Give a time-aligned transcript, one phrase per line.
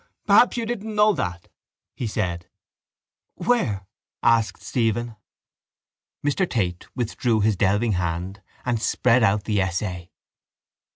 [0.25, 1.47] —Perhaps you didn't know that,
[1.95, 2.47] he said.
[3.35, 3.85] —Where?
[4.23, 5.15] asked Stephen.
[6.25, 10.09] Mr Tate withdrew his delving hand and spread out the essay.